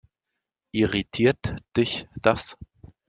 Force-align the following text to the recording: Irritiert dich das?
Irritiert 0.71 1.57
dich 1.77 2.07
das? 2.19 2.57